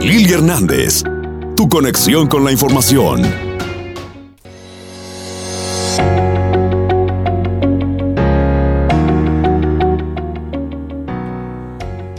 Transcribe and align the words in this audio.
Lili 0.00 0.32
Hernández, 0.32 1.02
tu 1.56 1.68
conexión 1.68 2.28
con 2.28 2.44
la 2.44 2.52
información. 2.52 3.22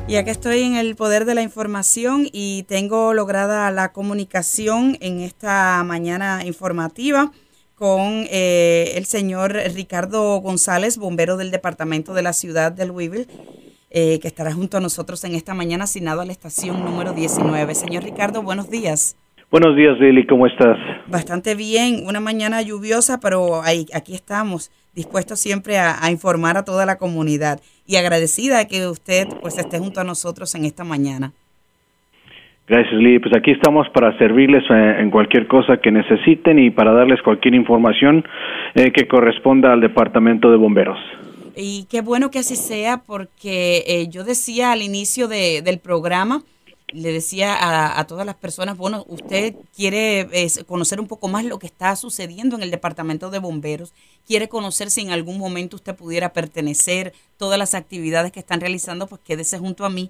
Y 0.07 0.15
acá 0.15 0.31
estoy 0.31 0.63
en 0.63 0.75
el 0.75 0.95
poder 0.95 1.23
de 1.23 1.35
la 1.35 1.41
información 1.41 2.27
y 2.31 2.63
tengo 2.63 3.13
lograda 3.13 3.71
la 3.71 3.93
comunicación 3.93 4.97
en 4.99 5.21
esta 5.21 5.81
mañana 5.85 6.45
informativa 6.45 7.31
con 7.75 8.25
eh, 8.29 8.91
el 8.95 9.05
señor 9.05 9.53
Ricardo 9.53 10.37
González, 10.41 10.97
bombero 10.97 11.37
del 11.37 11.49
departamento 11.49 12.13
de 12.13 12.23
la 12.23 12.33
ciudad 12.33 12.73
de 12.73 12.85
Louisville, 12.85 13.27
eh, 13.91 14.19
que 14.19 14.27
estará 14.27 14.53
junto 14.53 14.77
a 14.77 14.79
nosotros 14.79 15.23
en 15.23 15.35
esta 15.35 15.53
mañana 15.53 15.85
asignado 15.85 16.21
a 16.21 16.25
la 16.25 16.31
estación 16.31 16.83
número 16.83 17.13
19. 17.13 17.75
Señor 17.75 18.03
Ricardo, 18.03 18.41
buenos 18.41 18.69
días. 18.69 19.15
Buenos 19.51 19.75
días, 19.75 19.99
Lili, 19.99 20.27
¿cómo 20.27 20.45
estás? 20.45 20.77
Bastante 21.07 21.55
bien, 21.55 22.03
una 22.05 22.19
mañana 22.19 22.61
lluviosa, 22.61 23.19
pero 23.19 23.63
ahí, 23.63 23.87
aquí 23.95 24.13
estamos, 24.13 24.69
dispuestos 24.93 25.39
siempre 25.39 25.79
a, 25.79 26.03
a, 26.03 26.11
informar 26.11 26.55
a 26.57 26.63
toda 26.63 26.85
la 26.85 26.97
comunidad 26.99 27.59
y 27.87 27.95
agradecida 27.95 28.59
de 28.59 28.67
que 28.67 28.87
usted 28.87 29.27
pues 29.41 29.57
esté 29.57 29.79
junto 29.79 30.01
a 30.01 30.03
nosotros 30.03 30.53
en 30.53 30.65
esta 30.65 30.83
mañana. 30.83 31.33
Gracias, 32.69 32.93
Lili. 32.93 33.17
Pues 33.17 33.35
aquí 33.35 33.49
estamos 33.49 33.89
para 33.89 34.15
servirles 34.19 34.63
eh, 34.69 34.97
en 34.99 35.09
cualquier 35.09 35.47
cosa 35.47 35.77
que 35.77 35.91
necesiten 35.91 36.59
y 36.59 36.69
para 36.69 36.93
darles 36.93 37.19
cualquier 37.23 37.55
información 37.55 38.23
eh, 38.75 38.91
que 38.91 39.07
corresponda 39.07 39.73
al 39.73 39.81
Departamento 39.81 40.51
de 40.51 40.57
Bomberos. 40.57 40.99
Y 41.55 41.85
qué 41.85 42.01
bueno 42.01 42.31
que 42.31 42.39
así 42.39 42.55
sea, 42.55 43.03
porque 43.03 43.83
eh, 43.87 44.07
yo 44.09 44.23
decía 44.23 44.71
al 44.71 44.81
inicio 44.81 45.27
de, 45.27 45.61
del 45.61 45.79
programa, 45.79 46.43
le 46.91 47.11
decía 47.11 47.53
a, 47.55 47.99
a, 47.99 48.07
todas 48.07 48.25
las 48.25 48.35
personas, 48.35 48.77
bueno, 48.77 49.05
usted 49.07 49.55
quiere 49.75 50.27
conocer 50.65 50.99
un 50.99 51.07
poco 51.07 51.27
más 51.27 51.45
lo 51.45 51.59
que 51.59 51.67
está 51.67 51.95
sucediendo 51.95 52.55
en 52.55 52.63
el 52.63 52.71
Departamento 52.71 53.29
de 53.29 53.39
Bomberos, 53.39 53.93
quiere 54.25 54.49
conocer 54.49 54.89
si 54.89 55.01
en 55.01 55.11
algún 55.11 55.37
momento 55.37 55.75
usted 55.75 55.95
pudiera 55.95 56.33
pertenecer, 56.33 57.13
todas 57.37 57.59
las 57.59 57.75
actividades 57.75 58.31
que 58.31 58.39
están 58.39 58.59
realizando, 58.59 59.07
pues 59.07 59.21
quédese 59.23 59.59
junto 59.59 59.85
a 59.85 59.89
mí 59.89 60.09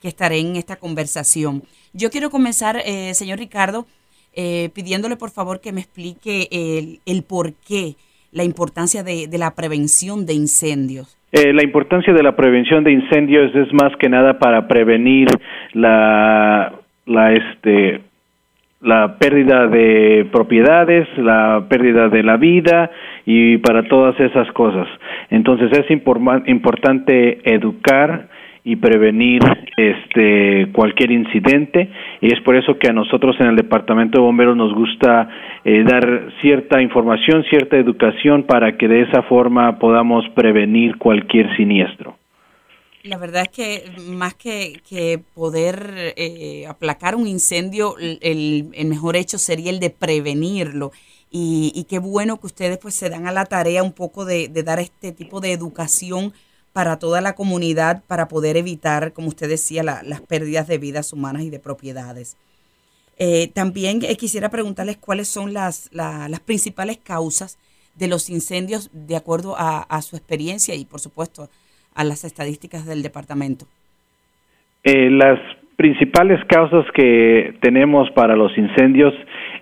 que 0.00 0.08
estaré 0.08 0.38
en 0.38 0.56
esta 0.56 0.76
conversación. 0.76 1.64
Yo 1.92 2.10
quiero 2.10 2.30
comenzar, 2.30 2.82
eh, 2.84 3.14
señor 3.14 3.38
Ricardo, 3.38 3.86
eh, 4.32 4.70
pidiéndole 4.72 5.16
por 5.16 5.30
favor 5.30 5.60
que 5.60 5.72
me 5.72 5.80
explique 5.80 6.48
el, 6.50 7.00
el 7.04 7.22
por 7.22 7.54
qué, 7.54 7.96
la 8.32 8.44
importancia 8.44 9.02
de, 9.02 9.26
de 9.28 9.38
la 9.38 9.54
prevención 9.54 10.26
de 10.26 10.34
incendios. 10.34 11.16
Eh, 11.32 11.52
la 11.52 11.62
importancia 11.62 12.12
de 12.12 12.22
la 12.22 12.34
prevención 12.34 12.82
de 12.82 12.92
incendios 12.92 13.54
es 13.54 13.72
más 13.72 13.94
que 13.96 14.08
nada 14.08 14.38
para 14.38 14.66
prevenir 14.66 15.28
la, 15.74 16.72
la, 17.06 17.32
este, 17.32 18.00
la 18.80 19.16
pérdida 19.18 19.68
de 19.68 20.26
propiedades, 20.32 21.06
la 21.18 21.66
pérdida 21.68 22.08
de 22.08 22.22
la 22.22 22.36
vida 22.36 22.90
y 23.26 23.58
para 23.58 23.84
todas 23.84 24.18
esas 24.18 24.50
cosas. 24.52 24.88
Entonces 25.28 25.70
es 25.78 25.90
importante 25.90 27.40
educar 27.44 28.28
y 28.64 28.76
prevenir 28.76 29.40
este 29.76 30.70
cualquier 30.72 31.10
incidente. 31.10 31.90
Y 32.20 32.32
es 32.32 32.40
por 32.42 32.56
eso 32.56 32.78
que 32.78 32.88
a 32.88 32.92
nosotros 32.92 33.36
en 33.40 33.46
el 33.46 33.56
departamento 33.56 34.18
de 34.18 34.24
bomberos 34.24 34.56
nos 34.56 34.74
gusta 34.74 35.28
eh, 35.64 35.82
dar 35.84 36.32
cierta 36.40 36.80
información 36.82 37.44
cierta 37.50 37.76
educación 37.76 38.44
para 38.44 38.76
que 38.76 38.88
de 38.88 39.02
esa 39.02 39.22
forma 39.22 39.78
podamos 39.78 40.28
prevenir 40.34 40.98
cualquier 40.98 41.54
siniestro. 41.56 42.16
La 43.02 43.16
verdad 43.16 43.44
es 43.44 43.48
que 43.48 43.84
más 44.10 44.34
que, 44.34 44.82
que 44.86 45.18
poder 45.34 46.12
eh, 46.16 46.66
aplacar 46.68 47.14
un 47.14 47.26
incendio 47.26 47.96
el, 47.98 48.18
el, 48.74 48.86
mejor 48.86 49.16
hecho 49.16 49.38
sería 49.38 49.70
el 49.70 49.80
de 49.80 49.88
prevenirlo. 49.88 50.92
Y, 51.30 51.72
y, 51.74 51.84
qué 51.84 51.98
bueno 51.98 52.40
que 52.40 52.48
ustedes 52.48 52.76
pues 52.78 52.94
se 52.94 53.08
dan 53.08 53.26
a 53.26 53.32
la 53.32 53.46
tarea 53.46 53.84
un 53.84 53.92
poco 53.92 54.24
de, 54.24 54.48
de 54.48 54.62
dar 54.64 54.80
este 54.80 55.12
tipo 55.12 55.40
de 55.40 55.52
educación 55.52 56.34
para 56.72 56.98
toda 56.98 57.20
la 57.20 57.34
comunidad 57.34 58.02
para 58.06 58.28
poder 58.28 58.56
evitar, 58.56 59.12
como 59.12 59.28
usted 59.28 59.48
decía, 59.48 59.82
la, 59.82 60.02
las 60.02 60.20
pérdidas 60.20 60.68
de 60.68 60.78
vidas 60.78 61.12
humanas 61.12 61.42
y 61.42 61.50
de 61.50 61.58
propiedades. 61.58 62.36
Eh, 63.18 63.48
también 63.54 64.00
eh, 64.02 64.16
quisiera 64.16 64.48
preguntarles 64.48 64.96
cuáles 64.96 65.28
son 65.28 65.52
las, 65.52 65.90
la, 65.92 66.28
las 66.28 66.40
principales 66.40 66.98
causas 66.98 67.58
de 67.94 68.08
los 68.08 68.30
incendios 68.30 68.90
de 68.92 69.16
acuerdo 69.16 69.56
a, 69.58 69.82
a, 69.82 70.00
su 70.00 70.16
experiencia 70.16 70.74
y, 70.74 70.84
por 70.84 71.00
supuesto, 71.00 71.48
a 71.94 72.04
las 72.04 72.24
estadísticas 72.24 72.86
del 72.86 73.02
departamento. 73.02 73.66
Eh, 74.84 75.10
las 75.10 75.38
principales 75.76 76.42
causas 76.46 76.86
que 76.94 77.54
tenemos 77.60 78.10
para 78.12 78.36
los 78.36 78.56
incendios 78.56 79.12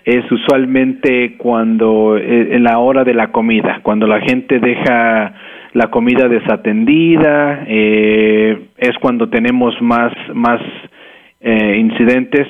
es 0.04 0.24
usualmente 0.30 1.36
cuando 1.36 2.16
eh, 2.16 2.54
en 2.54 2.64
la 2.64 2.78
hora 2.78 3.04
de 3.04 3.14
la 3.14 3.30
comida, 3.32 3.80
cuando 3.82 4.06
la 4.06 4.20
gente 4.20 4.58
deja 4.58 5.34
la 5.78 5.90
comida 5.92 6.26
desatendida, 6.26 7.62
eh, 7.68 8.66
es 8.78 8.98
cuando 8.98 9.28
tenemos 9.28 9.80
más, 9.80 10.12
más 10.34 10.60
eh, 11.40 11.76
incidentes 11.78 12.48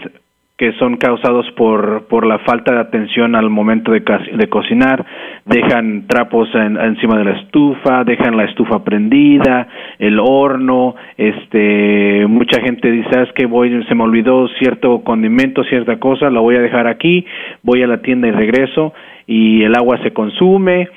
que 0.57 0.73
son 0.79 0.97
causados 0.97 1.47
por, 1.55 2.07
por 2.07 2.27
la 2.27 2.39
falta 2.39 2.73
de 2.73 2.81
atención 2.81 3.35
al 3.35 3.51
momento 3.51 3.93
de, 3.93 4.03
de 4.35 4.49
cocinar, 4.49 5.05
dejan 5.45 6.07
trapos 6.07 6.49
en, 6.55 6.79
encima 6.79 7.19
de 7.19 7.25
la 7.25 7.33
estufa, 7.33 8.03
dejan 8.05 8.35
la 8.35 8.45
estufa 8.45 8.83
prendida, 8.83 9.69
el 9.99 10.19
horno, 10.19 10.97
este, 11.19 12.25
mucha 12.27 12.63
gente 12.63 12.91
dice, 12.91 13.11
¿sabes 13.13 13.33
que 13.35 13.45
voy, 13.45 13.85
se 13.89 13.95
me 13.95 14.05
olvidó 14.05 14.49
cierto 14.59 15.05
condimento, 15.05 15.65
cierta 15.65 15.99
cosa, 15.99 16.31
la 16.31 16.41
voy 16.41 16.57
a 16.57 16.63
dejar 16.63 16.87
aquí, 16.87 17.27
voy 17.63 17.83
a 17.83 17.87
la 17.87 17.99
tienda 17.99 18.27
y 18.27 18.31
regreso, 18.31 18.95
y 19.27 19.63
el 19.65 19.77
agua 19.77 19.99
se 20.03 20.13
consume, 20.13 20.89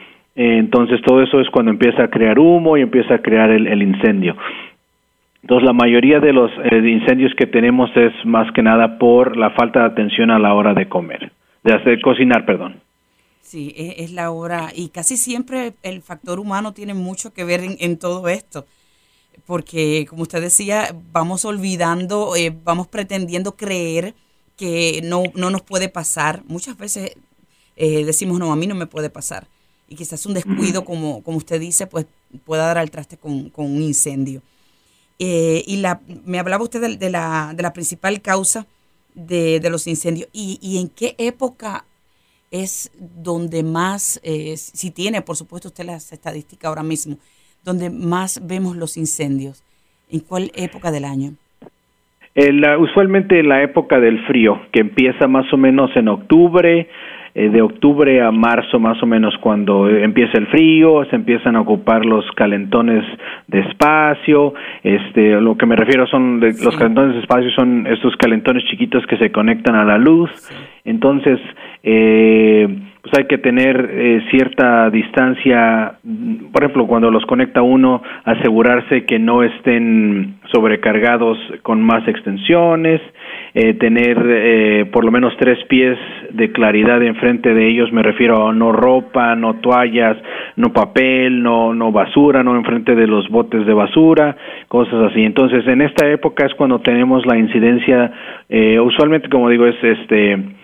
entonces 0.42 1.02
todo 1.06 1.22
eso 1.22 1.40
es 1.40 1.50
cuando 1.50 1.72
empieza 1.72 2.04
a 2.04 2.10
crear 2.10 2.40
humo 2.40 2.78
y 2.78 2.82
empieza 2.82 3.16
a 3.16 3.22
crear 3.22 3.52
el, 3.52 3.82
incendio. 3.82 4.36
Entonces 5.42 5.66
la 5.66 5.74
mayoría 5.74 6.20
de 6.20 6.34
los 6.34 6.52
eh, 6.64 6.78
incendios 6.78 7.34
que 7.36 7.48
tenemos 7.48 7.90
es 7.96 8.14
más 8.26 8.52
que 8.54 8.62
nada 8.62 8.98
por 8.98 9.38
la 9.38 9.52
falta 9.52 9.82
de 9.82 9.86
atención 9.86 10.32
a 10.32 10.40
la 10.40 10.54
hora 10.54 10.74
de 10.74 10.88
comer, 10.88 11.32
de 11.64 11.74
hacer 11.74 12.02
cocinar, 12.02 12.46
perdón. 12.46 12.80
Sí, 13.42 13.74
es, 13.76 13.96
es 13.98 14.12
la 14.14 14.32
hora 14.32 14.70
y 14.76 14.90
casi 14.90 15.18
siempre 15.18 15.74
el 15.84 16.02
factor 16.02 16.40
humano 16.40 16.74
tiene 16.74 16.94
mucho 16.94 17.34
que 17.34 17.44
ver 17.44 17.62
en, 17.80 17.98
todo 17.98 18.28
esto 18.30 18.66
porque 19.46 20.06
como 20.10 20.24
usted 20.24 20.42
decía, 20.42 20.96
vamos 21.12 21.46
olvidando, 21.46 22.36
eh, 22.36 22.56
vamos 22.64 22.88
pretendiendo 22.88 23.56
creer 23.56 24.14
que 24.58 25.02
no, 25.04 25.24
no 25.36 25.50
nos 25.50 25.64
puede 25.64 25.90
pasar. 25.90 26.44
Muchas 26.46 26.78
veces 26.78 27.16
eh, 27.76 28.06
decimos, 28.06 28.40
no, 28.40 28.52
a 28.54 28.56
mí 28.56 28.68
no 28.68 28.76
me 28.76 28.86
puede 28.86 29.10
pasar 29.10 29.48
y 29.92 29.96
quizás 29.96 30.26
un 30.26 30.34
descuido, 30.34 30.86
como, 30.86 31.22
como 31.22 31.36
usted 31.36 31.60
dice, 31.60 31.86
pues 31.86 32.06
pueda 32.46 32.66
dar 32.66 32.78
al 32.78 32.90
traste 32.90 33.18
con, 33.18 33.50
con 33.50 33.66
un 33.66 33.82
incendio. 33.82 34.42
Eh, 35.20 35.66
y 35.68 35.78
la, 35.78 36.00
me 36.26 36.40
hablaba 36.40 36.64
usted 36.64 36.80
de, 36.80 36.96
de, 36.96 37.10
la, 37.10 37.52
de 37.54 37.62
la 37.62 37.74
principal 37.74 38.22
causa 38.22 38.66
de, 39.16 39.60
de 39.60 39.70
los 39.70 39.88
incendios. 39.88 40.30
¿Y, 40.32 40.58
¿Y, 40.62 40.80
en 40.80 40.88
qué 40.88 41.16
época 41.18 41.84
es 42.52 42.90
donde 42.98 43.64
más, 43.64 44.22
eh, 44.24 44.56
si 44.56 44.92
tiene, 44.92 45.22
por 45.22 45.36
supuesto, 45.36 45.68
usted 45.68 45.84
las 45.84 46.14
estadísticas 46.14 46.70
ahora 46.70 46.84
mismo, 46.84 47.18
donde 47.66 47.90
más 47.90 48.48
vemos 48.48 48.78
los 48.78 48.96
incendios? 48.96 49.62
¿En 50.10 50.22
cuál 50.22 50.54
época 50.56 50.92
del 50.92 51.04
año? 51.04 51.34
Eh, 52.34 52.54
la, 52.54 52.78
usualmente 52.78 53.44
la 53.44 53.62
época 53.62 54.00
del 54.00 54.26
frío, 54.26 54.54
que 54.72 54.80
empieza 54.80 55.28
más 55.28 55.52
o 55.52 55.58
menos 55.58 55.92
en 55.98 56.08
octubre, 56.08 56.88
eh, 57.34 57.50
de 57.50 57.62
octubre 57.62 58.22
a 58.22 58.32
marzo 58.32 58.80
más 58.80 59.02
o 59.02 59.06
menos 59.06 59.34
cuando 59.42 59.90
empieza 59.90 60.38
el 60.38 60.48
frío, 60.48 61.06
se 61.10 61.16
empiezan 61.16 61.56
a 61.56 61.62
ocupar 61.62 62.06
los 62.06 62.26
calentones 62.36 63.04
de 63.48 63.60
espacio, 63.60 64.54
este, 64.84 65.40
lo 65.40 65.58
que 65.58 65.66
me 65.66 65.76
refiero 65.76 66.06
son 66.08 66.40
de, 66.40 66.54
sí. 66.54 66.66
los 66.66 66.76
calentones 66.76 67.16
de 67.16 67.22
espacio 67.22 67.50
son 67.52 67.88
estos 67.88 68.16
calentones 68.18 68.64
chiquitos 68.66 69.06
que 69.08 69.18
se 69.18 69.32
conectan 69.32 69.76
a 69.76 69.86
la 69.86 69.98
luz, 69.98 70.30
sí. 70.36 70.56
entonces 70.86 71.40
eh, 71.84 72.68
pues 73.02 73.18
hay 73.18 73.26
que 73.26 73.40
tener 73.40 73.90
eh, 73.92 74.22
cierta 74.30 74.90
distancia, 74.92 75.94
por 76.52 76.64
ejemplo, 76.64 76.86
cuando 76.86 77.10
los 77.10 77.26
conecta 77.26 77.64
uno, 77.64 78.04
asegurarse 78.26 79.06
que 79.06 79.18
no 79.18 79.42
estén 79.42 80.36
sobrecargados 80.52 81.38
con 81.64 81.82
más 81.82 82.08
extensiones, 82.08 83.02
eh, 83.56 83.74
tener 83.74 84.18
eh, 84.24 84.86
por 84.94 85.04
lo 85.04 85.12
menos 85.12 85.34
tres 85.38 85.58
pies 85.68 85.98
de 86.32 86.52
claridad 86.52 87.02
enfrente 87.02 87.54
de 87.54 87.70
ellos, 87.70 87.92
me 87.92 88.04
refiero 88.04 88.48
a 88.48 88.54
no 88.54 88.72
ropa, 88.72 89.36
no 89.36 89.56
toallas, 89.56 90.18
no 90.56 90.72
papel, 90.72 91.42
no, 91.42 91.74
no 91.74 91.92
basura, 91.92 92.44
no 92.44 92.56
enfrente 92.56 92.94
de 92.94 93.08
los 93.08 93.28
botes 93.30 93.66
de 93.66 93.74
basura, 93.74 94.38
cosas 94.68 95.12
así. 95.12 95.24
Entonces, 95.24 95.66
en 95.68 95.82
esta 95.82 96.08
época 96.08 96.46
es 96.46 96.54
cuando 96.54 96.80
tenemos 96.80 97.26
la 97.26 97.38
incidencia, 97.38 98.12
eh, 98.48 98.80
usualmente, 98.80 99.28
como 99.28 99.50
digo, 99.50 99.66
es 99.66 99.84
este 99.84 100.61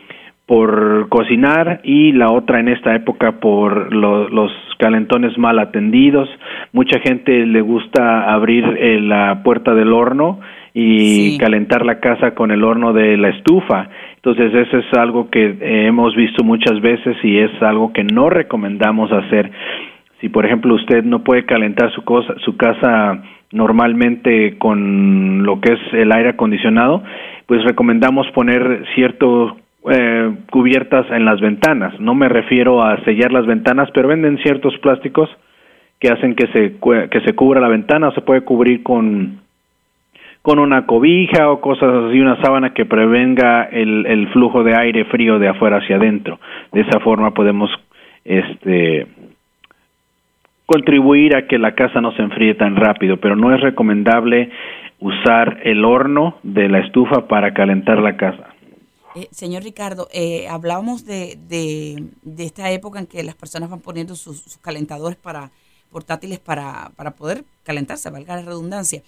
por 0.48 1.10
cocinar 1.10 1.82
y 1.84 2.14
la 2.14 2.32
otra 2.32 2.62
en 2.62 2.70
esta 2.70 2.96
época 2.96 3.34
por 3.42 3.94
lo, 3.94 4.30
los 4.30 4.50
calentones 4.80 5.38
mal 5.38 5.60
atendidos. 5.60 6.30
Mucha 6.72 7.00
gente 7.02 7.46
le 7.46 7.60
gusta 7.62 8.34
abrir 8.34 8.64
eh, 8.80 9.02
la 9.02 9.44
puerta 9.44 9.76
del 9.76 9.92
horno 9.92 10.40
y 10.74 11.38
calentar 11.38 11.86
la 11.86 12.00
casa 12.00 12.34
con 12.34 12.52
el 12.52 12.64
horno 12.64 12.94
de 12.94 13.18
la 13.18 13.30
estufa. 13.30 13.90
Entonces 14.16 14.54
eso 14.54 14.78
es 14.78 14.86
algo 14.94 15.30
que 15.30 15.48
eh, 15.48 15.88
hemos 15.88 16.16
visto 16.16 16.46
muchas 16.46 16.80
veces 16.80 17.18
y 17.24 17.40
es 17.40 17.52
algo 17.62 17.92
que 17.92 18.06
no 18.06 18.30
recomendamos 18.30 19.12
hacer. 19.12 19.52
Si 20.22 20.30
por 20.30 20.46
ejemplo 20.46 20.76
usted 20.76 21.04
no 21.04 21.26
puede 21.26 21.46
calentar 21.46 21.92
su, 21.92 22.04
cosa, 22.04 22.36
su 22.46 22.56
casa 22.56 23.22
normalmente 23.52 24.58
con 24.58 25.44
lo 25.44 25.60
que 25.60 25.74
es 25.74 25.80
el 25.94 26.12
aire 26.14 26.30
acondicionado, 26.30 27.04
pues 27.48 27.64
recomendamos 27.66 28.28
poner 28.32 28.86
ciertos 28.96 29.54
eh, 29.90 30.36
cubiertas 30.52 31.10
en 31.12 31.26
las 31.26 31.40
ventanas. 31.40 32.00
No 32.00 32.16
me 32.16 32.30
refiero 32.30 32.84
a 32.84 32.98
sellar 33.04 33.32
las 33.32 33.46
ventanas, 33.46 33.90
pero 33.94 34.08
venden 34.08 34.38
ciertos 34.40 34.78
plásticos 34.80 35.30
que 36.00 36.10
hacen 36.10 36.36
que 36.36 36.48
se, 36.48 36.76
que 37.10 37.22
se 37.22 37.34
cubra 37.34 37.60
la 37.60 37.70
ventana 37.70 38.12
se 38.12 38.22
puede 38.22 38.42
cubrir 38.42 38.84
con 38.84 39.40
con 40.48 40.60
una 40.60 40.86
cobija 40.86 41.50
o 41.50 41.60
cosas 41.60 42.06
así, 42.06 42.22
una 42.22 42.42
sábana 42.42 42.74
que 42.74 42.86
prevenga 42.86 43.64
el, 43.64 44.06
el 44.06 44.30
flujo 44.30 44.64
de 44.64 44.78
aire 44.78 45.04
frío 45.04 45.40
de 45.40 45.50
afuera 45.50 45.80
hacia 45.80 45.98
adentro. 45.98 46.40
De 46.72 46.82
esa 46.82 47.02
forma 47.02 47.34
podemos 47.34 47.70
este, 48.24 49.08
contribuir 50.66 51.36
a 51.36 51.48
que 51.48 51.58
la 51.58 51.74
casa 51.74 52.00
no 52.00 52.14
se 52.14 52.22
enfríe 52.22 52.54
tan 52.54 52.78
rápido, 52.78 53.18
pero 53.18 53.36
no 53.36 53.54
es 53.54 53.60
recomendable 53.60 54.50
usar 55.00 55.60
el 55.64 55.84
horno 55.84 56.38
de 56.44 56.70
la 56.70 56.80
estufa 56.80 57.28
para 57.28 57.54
calentar 57.54 58.00
la 58.00 58.16
casa. 58.16 58.54
Eh, 59.18 59.30
señor 59.32 59.64
Ricardo, 59.64 60.08
eh, 60.14 60.48
hablábamos 60.48 61.04
de, 61.04 61.40
de, 61.50 62.04
de, 62.22 62.44
esta 62.46 62.70
época 62.70 63.00
en 63.00 63.08
que 63.08 63.24
las 63.24 63.34
personas 63.34 63.68
van 63.68 63.80
poniendo 63.80 64.16
sus, 64.16 64.42
sus 64.42 64.58
calentadores 64.58 65.18
para 65.18 65.50
portátiles 65.92 66.38
para, 66.38 66.92
para 66.96 67.16
poder 67.16 67.44
calentarse, 67.64 68.12
valga 68.12 68.36
la 68.36 68.44
redundancia. 68.44 69.02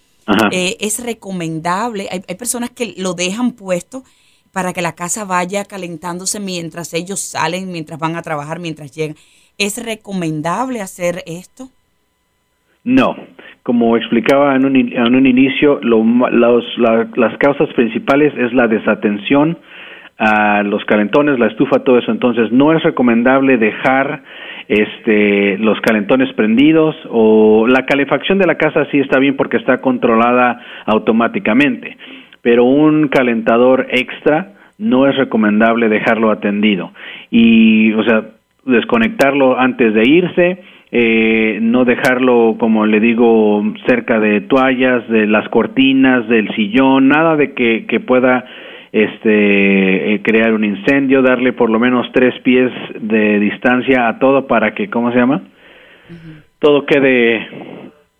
Eh, 0.51 0.77
es 0.79 1.03
recomendable, 1.03 2.07
hay, 2.11 2.21
hay, 2.27 2.35
personas 2.35 2.71
que 2.71 2.95
lo 2.97 3.13
dejan 3.13 3.51
puesto 3.51 4.03
para 4.51 4.73
que 4.73 4.81
la 4.81 4.95
casa 4.95 5.25
vaya 5.25 5.63
calentándose 5.65 6.39
mientras 6.39 6.95
ellos 6.95 7.19
salen, 7.19 7.71
mientras 7.71 7.99
van 7.99 8.15
a 8.15 8.23
trabajar, 8.23 8.57
mientras 8.59 8.91
llegan. 8.91 9.15
¿Es 9.59 9.83
recomendable 9.83 10.81
hacer 10.81 11.23
esto? 11.27 11.69
No, 12.83 13.15
como 13.61 13.95
explicaba 13.95 14.55
en 14.55 14.65
un, 14.65 14.75
en 14.75 15.15
un 15.15 15.27
inicio, 15.27 15.79
lo, 15.81 16.03
los, 16.03 16.63
la, 16.79 17.07
las 17.15 17.37
causas 17.37 17.71
principales 17.75 18.33
es 18.37 18.51
la 18.53 18.67
desatención 18.67 19.59
a 20.19 20.63
los 20.63 20.83
calentones, 20.83 21.39
la 21.39 21.47
estufa, 21.47 21.79
todo 21.79 21.97
eso. 21.97 22.11
Entonces, 22.11 22.51
no 22.51 22.73
es 22.73 22.83
recomendable 22.83 23.57
dejar 23.57 24.21
este, 24.67 25.57
los 25.57 25.79
calentones 25.79 26.31
prendidos 26.33 26.95
o 27.09 27.65
la 27.67 27.85
calefacción 27.85 28.37
de 28.37 28.45
la 28.45 28.55
casa 28.55 28.85
sí 28.91 28.99
está 28.99 29.17
bien 29.17 29.37
porque 29.37 29.57
está 29.57 29.77
controlada 29.77 30.59
automáticamente, 30.85 31.97
pero 32.41 32.65
un 32.65 33.07
calentador 33.07 33.87
extra 33.89 34.53
no 34.77 35.07
es 35.07 35.15
recomendable 35.15 35.87
dejarlo 35.87 36.31
atendido. 36.31 36.91
Y, 37.31 37.93
o 37.93 38.03
sea, 38.03 38.23
desconectarlo 38.65 39.57
antes 39.57 39.93
de 39.93 40.03
irse, 40.03 40.63
eh, 40.91 41.59
no 41.61 41.85
dejarlo, 41.85 42.57
como 42.59 42.85
le 42.85 42.99
digo, 42.99 43.63
cerca 43.87 44.19
de 44.19 44.41
toallas, 44.41 45.07
de 45.07 45.27
las 45.27 45.47
cortinas, 45.47 46.27
del 46.27 46.53
sillón, 46.55 47.07
nada 47.07 47.37
de 47.37 47.53
que, 47.53 47.85
que 47.87 48.01
pueda 48.01 48.45
este 48.91 50.13
eh, 50.13 50.21
crear 50.23 50.53
un 50.53 50.63
incendio, 50.63 51.21
darle 51.21 51.53
por 51.53 51.69
lo 51.69 51.79
menos 51.79 52.07
tres 52.13 52.33
pies 52.41 52.71
de 52.99 53.39
distancia 53.39 54.07
a 54.07 54.19
todo 54.19 54.47
para 54.47 54.73
que, 54.73 54.89
¿cómo 54.89 55.11
se 55.11 55.17
llama? 55.17 55.43
Todo 56.59 56.85
quede 56.85 57.47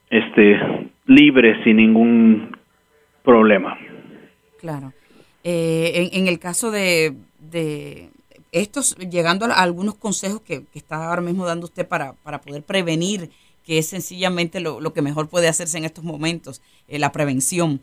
este 0.09 0.89
libre 1.05 1.63
sin 1.63 1.77
ningún 1.77 2.55
problema. 3.23 3.77
Claro. 4.59 4.93
Eh, 5.43 6.09
en, 6.13 6.27
el 6.27 6.37
caso 6.37 6.69
de, 6.69 7.15
de 7.39 8.09
estos, 8.51 8.95
llegando 8.97 9.45
a 9.45 9.53
algunos 9.53 9.95
consejos 9.95 10.41
que, 10.41 10.63
está 10.73 11.09
ahora 11.09 11.21
mismo 11.21 11.45
dando 11.45 11.65
usted 11.65 11.87
para, 11.87 12.13
para 12.13 12.41
poder 12.41 12.63
prevenir, 12.63 13.29
que 13.65 13.77
es 13.77 13.87
sencillamente 13.87 14.59
lo, 14.59 14.81
lo 14.81 14.93
que 14.93 15.01
mejor 15.01 15.29
puede 15.29 15.47
hacerse 15.47 15.77
en 15.77 15.85
estos 15.85 16.03
momentos, 16.03 16.61
eh, 16.87 16.99
la 16.99 17.11
prevención. 17.11 17.81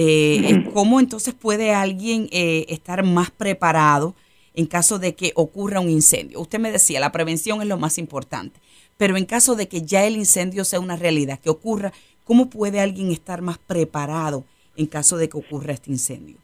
Eh, 0.00 0.64
¿Cómo 0.72 1.00
entonces 1.00 1.34
puede 1.34 1.74
alguien 1.74 2.28
eh, 2.30 2.66
estar 2.68 3.02
más 3.02 3.32
preparado 3.32 4.14
en 4.54 4.66
caso 4.66 5.00
de 5.00 5.16
que 5.16 5.32
ocurra 5.34 5.80
un 5.80 5.90
incendio? 5.90 6.40
Usted 6.40 6.60
me 6.60 6.70
decía, 6.70 7.00
la 7.00 7.10
prevención 7.10 7.60
es 7.62 7.66
lo 7.66 7.78
más 7.78 7.98
importante, 7.98 8.60
pero 8.96 9.16
en 9.16 9.26
caso 9.26 9.56
de 9.56 9.66
que 9.66 9.82
ya 9.82 10.04
el 10.04 10.14
incendio 10.14 10.62
sea 10.62 10.78
una 10.78 10.94
realidad, 10.94 11.40
que 11.42 11.50
ocurra, 11.50 11.90
¿cómo 12.22 12.48
puede 12.48 12.78
alguien 12.78 13.10
estar 13.10 13.42
más 13.42 13.58
preparado 13.58 14.44
en 14.76 14.86
caso 14.86 15.16
de 15.16 15.28
que 15.28 15.36
ocurra 15.36 15.72
este 15.72 15.90
incendio? 15.90 16.36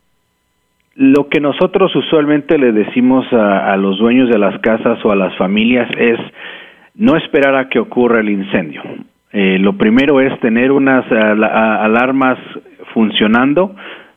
Lo 0.97 1.29
que 1.29 1.39
nosotros 1.39 1.95
usualmente 1.95 2.59
le 2.59 2.73
decimos 2.73 3.25
a, 3.33 3.77
los 3.77 3.99
dueños 3.99 4.31
de 4.31 4.39
las 4.39 4.61
casas 4.62 4.99
o 5.05 5.12
a 5.12 5.17
las 5.17 5.37
familias 5.39 5.89
es 5.97 6.19
no 6.97 7.17
esperar 7.17 7.55
a 7.55 7.69
que 7.69 7.79
ocurra 7.79 8.19
el 8.19 8.31
incendio. 8.31 8.83
Eh, 9.33 9.59
lo 9.61 9.77
primero 9.77 10.21
es 10.21 10.39
tener 10.41 10.73
unas 10.73 11.05
alarmas 11.11 12.39
funcionando, 12.92 13.75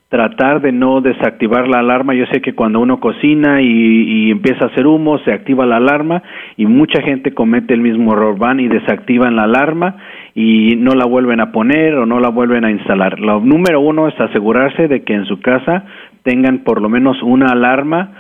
tratar 0.09 0.61
de 0.61 0.71
no 0.71 1.01
desactivar 1.01 1.67
la 1.67 1.79
alarma. 1.79 2.13
Yo 2.13 2.25
sé 2.31 2.41
que 2.41 2.53
cuando 2.53 2.79
uno 2.79 2.99
cocina 2.99 3.61
y, 3.61 4.31
empieza 4.31 4.65
a 4.65 4.67
hacer 4.69 4.87
humo, 4.87 5.19
se 5.19 5.33
activa 5.33 5.65
la 5.65 5.77
alarma 5.77 6.23
y 6.55 6.65
mucha 6.65 7.01
gente 7.01 7.33
comete 7.33 7.73
el 7.73 7.81
mismo 7.81 8.13
error, 8.13 8.37
van 8.37 8.59
y 8.59 8.67
desactivan 8.67 9.35
la 9.35 9.43
alarma 9.43 9.95
y 10.33 10.75
no 10.77 10.93
la 10.93 11.05
vuelven 11.05 11.39
a 11.39 11.51
poner 11.51 11.95
o 11.95 12.05
no 12.05 12.19
la 12.19 12.29
vuelven 12.29 12.65
a 12.65 12.71
instalar. 12.71 13.19
Lo 13.19 13.39
número 13.39 13.81
uno 13.81 14.07
es 14.07 14.19
asegurarse 14.19 14.87
de 14.87 15.03
que 15.03 15.13
en 15.13 15.25
su 15.25 15.41
casa 15.41 15.85
tengan 16.23 16.59
por 16.59 16.81
lo 16.81 16.89
menos 16.89 17.21
una 17.21 17.47
alarma 17.51 18.11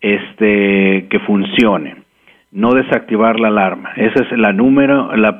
este, 0.00 1.06
que 1.08 1.18
funcione 1.26 2.06
no 2.52 2.72
desactivar 2.72 3.38
la 3.38 3.48
alarma. 3.48 3.90
Ese 3.96 4.22
es 4.22 4.38
la 4.38 4.50
número, 4.52 5.14
la, 5.14 5.36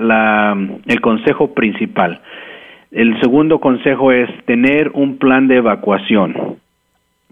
la, 0.00 0.56
el 0.86 1.00
consejo 1.02 1.52
principal. 1.52 2.20
El 2.94 3.20
segundo 3.20 3.58
consejo 3.58 4.12
es 4.12 4.30
tener 4.44 4.92
un 4.94 5.18
plan 5.18 5.48
de 5.48 5.56
evacuación. 5.56 6.58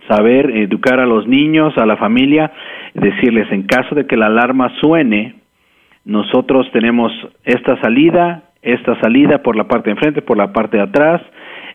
Saber 0.09 0.51
educar 0.51 0.99
a 0.99 1.07
los 1.07 1.29
niños, 1.29 1.79
a 1.79 1.87
la 1.87 1.97
familia, 1.97 2.51
decirles 2.95 3.47
en 3.53 3.63
caso 3.63 3.95
de 3.95 4.05
que 4.09 4.17
la 4.17 4.27
alarma 4.27 4.73
suene, 4.81 5.37
nosotros 6.05 6.69
tenemos 6.73 7.13
esta 7.45 7.81
salida, 7.81 8.43
esta 8.61 8.99
salida 9.01 9.45
por 9.45 9.55
la 9.55 9.69
parte 9.69 9.91
de 9.91 9.93
enfrente, 9.93 10.21
por 10.21 10.37
la 10.37 10.53
parte 10.53 10.79
de 10.79 10.83
atrás, 10.83 11.23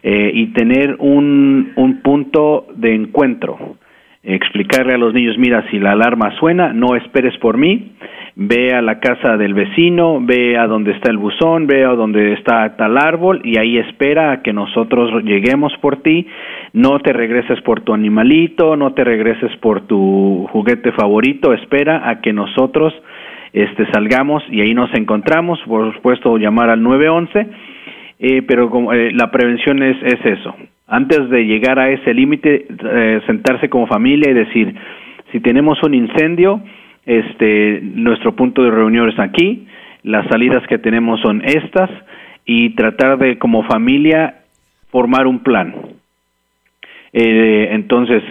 eh, 0.04 0.32
y 0.34 0.48
tener 0.48 0.98
un, 1.00 1.72
un 1.78 2.02
punto 2.02 2.68
de 2.76 2.94
encuentro. 2.94 3.78
Explicarle 4.22 4.96
a 4.96 4.98
los 4.98 5.14
niños, 5.14 5.38
mira, 5.38 5.66
si 5.72 5.80
la 5.80 5.94
alarma 5.94 6.38
suena, 6.42 6.74
no 6.74 6.98
esperes 6.98 7.38
por 7.38 7.56
mí, 7.56 7.94
ve 8.40 8.72
a 8.72 8.84
la 8.84 9.00
casa 9.00 9.36
del 9.36 9.56
vecino, 9.56 10.20
ve 10.22 10.60
a 10.60 10.68
donde 10.68 10.92
está 10.92 11.10
el 11.10 11.18
buzón, 11.18 11.66
ve 11.66 11.84
a 11.84 11.96
donde 11.96 12.34
está 12.34 12.78
tal 12.78 12.96
árbol 12.96 13.42
y 13.44 13.58
ahí 13.58 13.80
espera 13.80 14.32
a 14.32 14.44
que 14.44 14.54
nosotros 14.54 15.24
lleguemos 15.24 15.74
por 15.82 16.04
ti. 16.04 16.28
No 16.72 17.00
te 17.00 17.14
regreses 17.14 17.60
por 17.62 17.82
tu 17.82 17.96
animalito, 17.96 18.76
no 18.76 18.94
te 18.94 19.04
regreses 19.04 19.56
por 19.58 19.88
tu 19.88 20.48
juguete 20.52 20.92
favorito, 20.92 21.52
espera 21.52 22.08
a 22.08 22.22
que 22.22 22.32
nosotros 22.32 22.94
este 23.54 23.88
salgamos 23.92 24.44
y 24.52 24.62
ahí 24.62 24.76
nos 24.76 24.94
encontramos, 24.94 25.60
por 25.66 25.92
supuesto 25.96 26.38
llamar 26.38 26.70
al 26.70 26.84
911, 26.84 27.48
eh, 28.20 28.44
pero 28.44 28.70
como, 28.70 28.94
eh, 28.94 29.14
la 29.14 29.32
prevención 29.32 29.82
es, 29.82 29.98
es 30.04 30.24
eso. 30.24 30.56
Antes 30.86 31.28
de 31.32 31.44
llegar 31.44 31.80
a 31.80 31.90
ese 31.90 32.14
límite, 32.14 32.68
eh, 32.70 33.20
sentarse 33.26 33.68
como 33.68 33.88
familia 33.88 34.30
y 34.30 34.36
decir, 34.36 34.76
si 35.32 35.40
tenemos 35.40 35.82
un 35.82 35.96
incendio, 35.96 36.62
este, 37.08 37.80
nuestro 37.82 38.36
punto 38.36 38.62
de 38.64 38.70
reunión 38.70 39.10
es 39.10 39.18
aquí, 39.18 39.66
las 40.04 40.28
salidas 40.28 40.68
que 40.68 40.78
tenemos 40.78 41.20
son 41.22 41.42
estas 41.44 41.90
y 42.46 42.72
tratar 42.76 43.18
de 43.18 43.40
como 43.40 43.64
familia 43.64 44.42
formar 44.92 45.26
un 45.26 45.40
plan. 45.40 45.74
Eh, 47.14 47.70
entonces, 47.72 48.22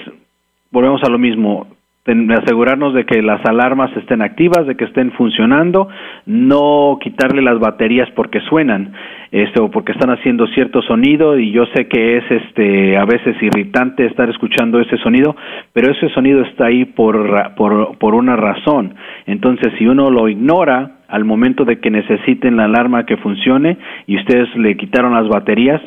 volvemos 0.70 1.02
a 1.02 1.08
lo 1.08 1.18
mismo, 1.18 1.66
asegurarnos 2.06 2.94
de 2.94 3.04
que 3.04 3.20
las 3.22 3.44
alarmas 3.44 3.94
estén 3.96 4.22
activas, 4.22 4.66
de 4.66 4.76
que 4.76 4.84
estén 4.84 5.12
funcionando, 5.12 5.88
no 6.26 6.98
quitarle 7.00 7.42
las 7.42 7.58
baterías 7.58 8.08
porque 8.12 8.40
suenan, 8.40 8.92
este, 9.32 9.60
o 9.60 9.70
porque 9.70 9.92
están 9.92 10.10
haciendo 10.10 10.46
cierto 10.48 10.82
sonido 10.82 11.38
y 11.38 11.50
yo 11.50 11.66
sé 11.74 11.88
que 11.88 12.18
es 12.18 12.24
este 12.30 12.96
a 12.96 13.04
veces 13.04 13.36
irritante 13.42 14.06
estar 14.06 14.30
escuchando 14.30 14.80
ese 14.80 14.96
sonido, 14.98 15.34
pero 15.72 15.90
ese 15.90 16.08
sonido 16.10 16.42
está 16.42 16.66
ahí 16.66 16.84
por, 16.84 17.54
por, 17.56 17.98
por 17.98 18.14
una 18.14 18.36
razón. 18.36 18.94
Entonces, 19.26 19.72
si 19.78 19.86
uno 19.86 20.10
lo 20.10 20.28
ignora 20.28 20.98
al 21.08 21.24
momento 21.24 21.64
de 21.64 21.80
que 21.80 21.90
necesiten 21.90 22.56
la 22.56 22.64
alarma 22.64 23.06
que 23.06 23.16
funcione 23.16 23.78
y 24.06 24.16
ustedes 24.16 24.54
le 24.56 24.76
quitaron 24.76 25.14
las 25.14 25.28
baterías, 25.28 25.80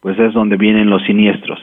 pues 0.00 0.18
es 0.18 0.32
donde 0.32 0.56
vienen 0.56 0.90
los 0.90 1.02
siniestros. 1.04 1.58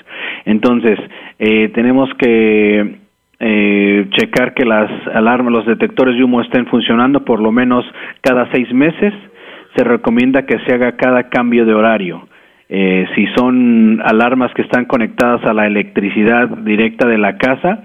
Entonces, 0.46 1.00
eh, 1.40 1.70
tenemos 1.70 2.10
que 2.16 3.05
eh, 3.40 4.08
checar 4.12 4.54
que 4.54 4.66
las 4.66 4.90
alarmas, 5.14 5.52
los 5.52 5.66
detectores 5.66 6.16
de 6.16 6.24
humo 6.24 6.42
estén 6.42 6.66
funcionando 6.68 7.26
por 7.26 7.42
lo 7.42 7.52
menos 7.52 7.86
cada 8.22 8.50
seis 8.52 8.72
meses. 8.74 9.14
Se 9.76 9.84
recomienda 9.84 10.46
que 10.46 10.58
se 10.60 10.74
haga 10.74 10.96
cada 10.96 11.30
cambio 11.30 11.66
de 11.66 11.74
horario. 11.74 12.28
Eh, 12.70 13.06
si 13.14 13.28
son 13.36 14.02
alarmas 14.04 14.54
que 14.54 14.64
están 14.64 14.86
conectadas 14.86 15.44
a 15.46 15.54
la 15.54 15.68
electricidad 15.68 16.48
directa 16.50 17.08
de 17.08 17.18
la 17.18 17.38
casa, 17.38 17.84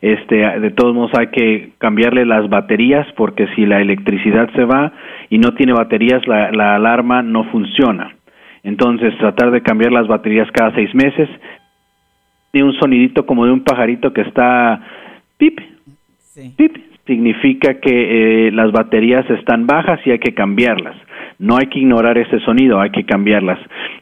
este, 0.00 0.36
de 0.36 0.70
todos 0.70 0.94
modos 0.94 1.12
hay 1.18 1.28
que 1.28 1.70
cambiarle 1.78 2.24
las 2.24 2.48
baterías 2.48 3.06
porque 3.16 3.46
si 3.54 3.66
la 3.66 3.80
electricidad 3.80 4.50
se 4.54 4.64
va 4.64 4.92
y 5.30 5.38
no 5.38 5.54
tiene 5.54 5.72
baterías, 5.72 6.26
la, 6.26 6.50
la 6.50 6.76
alarma 6.76 7.22
no 7.22 7.44
funciona. 7.44 8.14
Entonces, 8.64 9.16
tratar 9.18 9.50
de 9.50 9.62
cambiar 9.62 9.92
las 9.92 10.06
baterías 10.06 10.48
cada 10.52 10.74
seis 10.74 10.94
meses. 10.94 11.28
Tiene 12.52 12.68
un 12.68 12.74
sonidito 12.74 13.26
como 13.26 13.46
de 13.46 13.52
un 13.52 13.64
pajarito 13.64 14.12
que 14.12 14.20
está 14.20 14.80
pip, 15.38 15.58
pip, 16.56 16.76
significa 17.06 17.80
que 17.80 18.48
eh, 18.48 18.52
las 18.52 18.70
baterías 18.72 19.28
están 19.30 19.66
bajas 19.66 20.00
y 20.06 20.10
hay 20.10 20.18
que 20.18 20.34
cambiarlas. 20.34 20.94
No 21.38 21.56
hay 21.56 21.66
que 21.66 21.80
ignorar 21.80 22.18
ese 22.18 22.38
sonido, 22.40 22.78
hay 22.78 22.90
que 22.90 23.04
cambiarlas. 23.04 23.58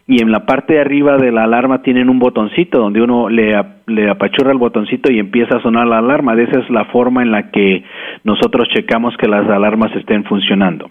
Y 0.06 0.20
en 0.20 0.30
la 0.30 0.44
parte 0.46 0.74
de 0.74 0.80
arriba 0.80 1.16
de 1.16 1.32
la 1.32 1.44
alarma 1.44 1.80
tienen 1.82 2.10
un 2.10 2.18
botoncito 2.18 2.78
donde 2.78 3.00
uno 3.00 3.28
le, 3.28 3.56
le 3.86 4.10
apachurra 4.10 4.52
el 4.52 4.58
botoncito 4.58 5.10
y 5.10 5.18
empieza 5.18 5.56
a 5.56 5.62
sonar 5.62 5.86
la 5.86 5.98
alarma. 5.98 6.34
Esa 6.34 6.58
es 6.58 6.68
la 6.68 6.86
forma 6.86 7.22
en 7.22 7.30
la 7.30 7.50
que 7.50 7.84
nosotros 8.24 8.68
checamos 8.68 9.16
que 9.16 9.28
las 9.28 9.48
alarmas 9.48 9.94
estén 9.96 10.24
funcionando. 10.24 10.90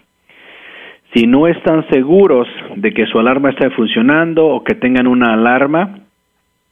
Si 1.13 1.27
no 1.27 1.45
están 1.45 1.87
seguros 1.89 2.47
de 2.75 2.93
que 2.93 3.05
su 3.07 3.19
alarma 3.19 3.49
esté 3.49 3.69
funcionando 3.71 4.47
o 4.47 4.63
que 4.63 4.75
tengan 4.75 5.07
una 5.07 5.33
alarma, 5.33 5.98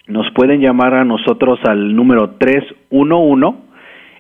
nos 0.08 0.30
pueden 0.32 0.62
llamar 0.62 0.94
a 0.94 1.06
nosotros 1.06 1.60
al 1.66 1.96
número 1.96 2.32
311 2.38 3.58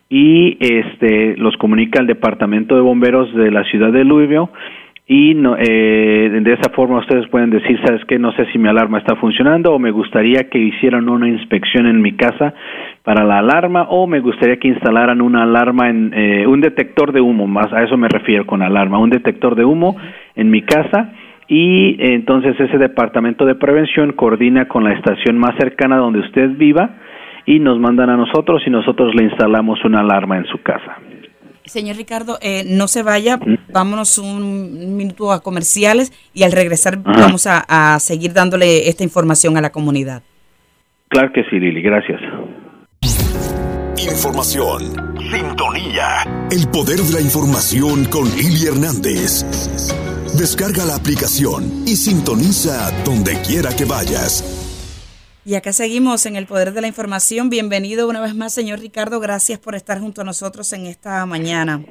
y 0.09 0.57
este 0.59 1.35
los 1.37 1.55
comunica 1.57 1.99
al 1.99 2.07
departamento 2.07 2.75
de 2.75 2.81
bomberos 2.81 3.33
de 3.35 3.51
la 3.51 3.63
ciudad 3.65 3.91
de 3.91 4.03
Louisville 4.03 4.47
y 5.09 5.35
no, 5.35 5.55
eh, 5.57 6.29
de 6.43 6.53
esa 6.53 6.69
forma 6.73 6.99
ustedes 6.99 7.29
pueden 7.29 7.49
decir, 7.49 7.79
sabes 7.85 8.03
que 8.05 8.19
no 8.19 8.33
sé 8.33 8.45
si 8.51 8.57
mi 8.57 8.67
alarma 8.67 8.97
está 8.97 9.15
funcionando 9.15 9.73
o 9.73 9.79
me 9.79 9.91
gustaría 9.91 10.49
que 10.49 10.59
hicieran 10.59 11.07
una 11.07 11.29
inspección 11.29 11.87
en 11.87 12.01
mi 12.01 12.17
casa 12.17 12.53
para 13.03 13.23
la 13.23 13.39
alarma 13.39 13.83
o 13.83 14.05
me 14.05 14.19
gustaría 14.19 14.57
que 14.57 14.67
instalaran 14.67 15.21
una 15.21 15.43
alarma 15.43 15.89
en 15.89 16.11
eh, 16.13 16.45
un 16.45 16.59
detector 16.59 17.13
de 17.13 17.21
humo, 17.21 17.47
más 17.47 17.71
a 17.71 17.83
eso 17.83 17.95
me 17.95 18.09
refiero 18.09 18.45
con 18.45 18.61
alarma, 18.61 18.99
un 18.99 19.09
detector 19.09 19.55
de 19.55 19.63
humo 19.63 19.95
en 20.35 20.49
mi 20.49 20.61
casa 20.63 21.13
y 21.47 21.95
entonces 21.99 22.59
ese 22.59 22.77
departamento 22.77 23.45
de 23.45 23.55
prevención 23.55 24.13
coordina 24.13 24.67
con 24.67 24.83
la 24.83 24.93
estación 24.93 25.37
más 25.37 25.55
cercana 25.57 25.97
donde 25.97 26.19
usted 26.19 26.49
viva 26.57 26.97
y 27.45 27.59
nos 27.59 27.79
mandan 27.79 28.09
a 28.09 28.17
nosotros 28.17 28.61
y 28.65 28.69
nosotros 28.69 29.15
le 29.15 29.23
instalamos 29.23 29.83
una 29.85 30.01
alarma 30.01 30.37
en 30.37 30.45
su 30.45 30.61
casa. 30.61 30.97
Señor 31.65 31.97
Ricardo, 31.97 32.37
eh, 32.41 32.63
no 32.65 32.87
se 32.87 33.03
vaya, 33.03 33.39
vámonos 33.71 34.17
un 34.17 34.95
minuto 34.95 35.31
a 35.31 35.41
comerciales 35.41 36.13
y 36.33 36.43
al 36.43 36.51
regresar 36.51 36.97
vamos 36.97 37.47
a, 37.47 37.99
seguir 37.99 38.33
dándole 38.33 38.87
esta 38.87 39.03
información 39.03 39.57
a 39.57 39.61
la 39.61 39.71
comunidad. 39.71 40.23
Claro 41.09 41.31
que 41.33 41.43
sí, 41.49 41.59
Lili, 41.59 41.81
gracias. 41.81 42.21
Información, 43.97 44.81
sintonía, 45.19 46.23
el 46.51 46.67
poder 46.69 46.99
de 46.99 47.13
la 47.13 47.21
información 47.21 48.05
con 48.05 48.23
Lili 48.35 48.67
Hernández. 48.67 50.16
Descarga 50.37 50.85
la 50.85 50.95
aplicación 50.95 51.83
y 51.87 51.95
sintoniza 51.95 52.91
donde 53.03 53.41
quiera 53.41 53.75
que 53.75 53.85
vayas. 53.85 54.43
Y 55.43 55.55
acá 55.55 55.73
seguimos 55.73 56.27
en 56.27 56.35
el 56.35 56.45
Poder 56.45 56.73
de 56.73 56.81
la 56.81 56.87
Información. 56.87 57.49
Bienvenido 57.49 58.07
una 58.07 58.21
vez 58.21 58.35
más, 58.35 58.53
señor 58.53 58.79
Ricardo. 58.79 59.19
Gracias 59.19 59.57
por 59.57 59.73
estar 59.73 59.99
junto 59.99 60.21
a 60.21 60.23
nosotros 60.23 60.71
en 60.73 60.85
esta 60.85 61.25
mañana. 61.25 61.83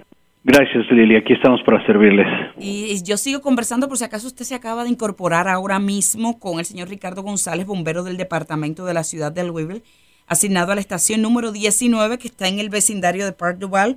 Gracias, 0.45 0.85
Lili. 0.93 1.17
Aquí 1.17 1.33
estamos 1.33 1.61
para 1.67 1.85
servirles. 1.87 2.29
Y 2.57 3.03
yo 3.03 3.17
sigo 3.17 3.41
conversando 3.41 3.89
por 3.89 3.99
si 3.99 4.05
acaso 4.05 4.29
usted 4.29 4.45
se 4.45 4.55
acaba 4.55 4.85
de 4.85 4.91
incorporar 4.91 5.49
ahora 5.49 5.81
mismo 5.81 6.39
con 6.39 6.61
el 6.61 6.67
señor 6.67 6.89
Ricardo 6.89 7.25
González, 7.25 7.67
bombero 7.67 8.05
del 8.05 8.17
departamento 8.17 8.85
de 8.85 8.95
la 8.95 9.03
ciudad 9.03 9.33
de 9.33 9.43
Louisville, 9.43 9.83
asignado 10.29 10.71
a 10.71 10.77
la 10.77 10.81
estación 10.81 11.21
número 11.21 11.51
19 11.51 12.19
que 12.19 12.29
está 12.29 12.47
en 12.47 12.61
el 12.61 12.69
vecindario 12.69 13.25
de 13.25 13.33
Park 13.33 13.59
Duval. 13.59 13.97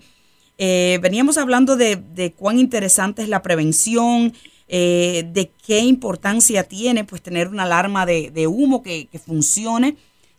Eh, 0.61 0.99
veníamos 1.01 1.37
hablando 1.37 1.77
de, 1.77 2.33
cuán 2.37 2.59
interesante 2.59 3.23
es 3.23 3.29
la 3.29 3.41
prevención, 3.41 4.33
eh, 4.67 5.23
de 5.31 5.49
qué 5.65 5.79
importancia 5.79 6.63
tiene 6.65 7.05
pues 7.05 7.21
tener 7.21 7.47
una 7.47 7.63
alarma 7.63 8.05
de, 8.05 8.47
humo 8.47 8.83
que, 8.83 9.07
funcione, 9.25 9.95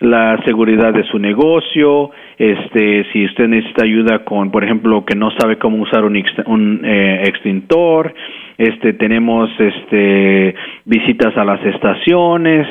la 0.00 0.40
seguridad 0.44 0.92
de 0.94 1.04
su 1.04 1.18
negocio, 1.18 2.10
este, 2.40 3.04
si 3.12 3.26
usted 3.26 3.48
necesita 3.48 3.84
ayuda 3.84 4.24
con, 4.24 4.50
por 4.50 4.64
ejemplo, 4.64 5.04
que 5.04 5.14
no 5.14 5.30
sabe 5.32 5.58
cómo 5.58 5.82
usar 5.82 6.04
un, 6.04 6.16
un 6.46 6.80
eh, 6.86 7.24
extintor, 7.26 8.14
este, 8.56 8.94
tenemos 8.94 9.50
este, 9.58 10.54
visitas 10.86 11.36
a 11.36 11.44
las 11.44 11.62
estaciones, 11.66 12.66